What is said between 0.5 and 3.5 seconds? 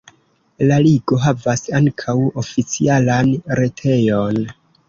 La ligo havas ankaŭ oficialan